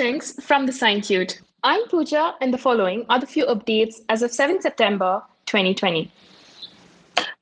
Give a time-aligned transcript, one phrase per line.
[0.00, 1.42] Greetings from the Scientuit.
[1.62, 6.10] I'm Pooja, and the following are the few updates as of 7 September 2020.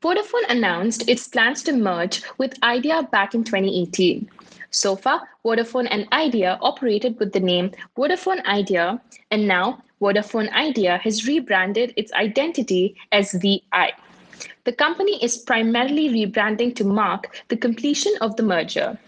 [0.03, 4.29] Vodafone announced its plans to merge with Idea back in 2018.
[4.73, 9.01] So far, Vodafone and Idea operated with the name Vodafone Idea,
[9.31, 13.93] and now Vodafone Idea has rebranded its identity as VI.
[14.65, 18.99] The company is primarily rebranding to mark the completion of the merger.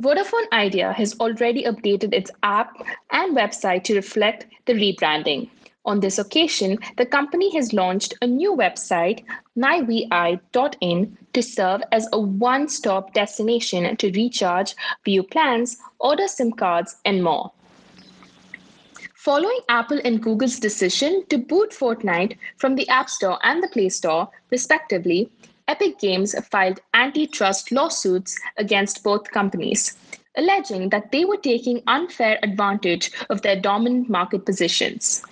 [0.00, 2.76] Vodafone Idea has already updated its app
[3.10, 5.48] and website to reflect the rebranding.
[5.84, 9.24] On this occasion, the company has launched a new website,
[9.56, 16.96] myvi.in, to serve as a one stop destination to recharge, view plans, order SIM cards,
[17.04, 17.50] and more.
[19.14, 23.88] Following Apple and Google's decision to boot Fortnite from the App Store and the Play
[23.88, 25.30] Store, respectively,
[25.68, 29.96] Epic Games filed antitrust lawsuits against both companies,
[30.36, 35.22] alleging that they were taking unfair advantage of their dominant market positions.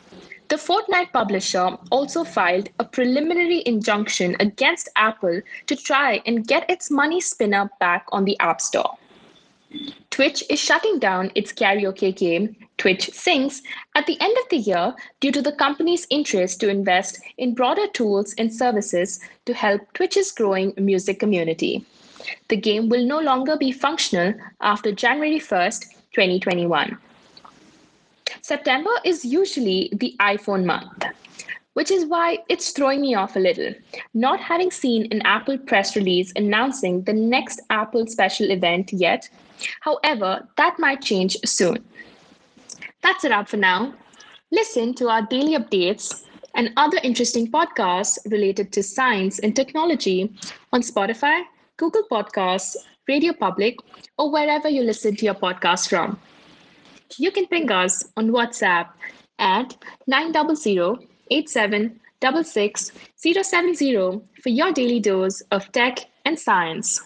[0.48, 6.90] The Fortnite publisher also filed a preliminary injunction against Apple to try and get its
[6.90, 8.98] money spinner back on the App Store.
[10.10, 13.62] Twitch is shutting down its karaoke game, Twitch Sings,
[13.94, 17.86] at the end of the year due to the company's interest to invest in broader
[17.88, 21.84] tools and services to help Twitch's growing music community.
[22.48, 26.98] The game will no longer be functional after January 1st, 2021.
[28.42, 31.04] September is usually the iPhone month,
[31.74, 33.72] which is why it's throwing me off a little.
[34.14, 39.28] Not having seen an Apple press release announcing the next Apple special event yet,
[39.80, 41.84] however, that might change soon.
[43.02, 43.94] That's it up for now.
[44.50, 50.32] Listen to our daily updates and other interesting podcasts related to science and technology
[50.72, 51.42] on Spotify,
[51.76, 53.76] Google Podcasts, Radio Public,
[54.18, 56.18] or wherever you listen to your podcast from
[57.18, 58.88] you can ping us on WhatsApp
[59.38, 59.76] at
[61.30, 67.02] 900-8766-070 for your daily dose of tech and science.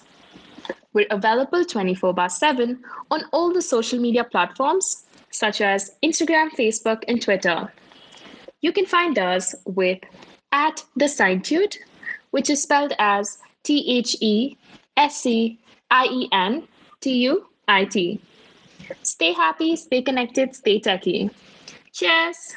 [0.93, 2.81] We're available 24 by 7
[3.11, 7.73] on all the social media platforms such as Instagram, Facebook, and Twitter.
[8.61, 9.99] You can find us with
[10.53, 11.79] at the Scientuit,
[12.31, 14.57] which is spelled as T H E
[14.97, 15.59] S C
[15.91, 16.69] I E N
[17.01, 18.21] T U I T.
[19.03, 21.31] Stay happy, stay connected, stay techy.
[21.93, 22.57] Cheers.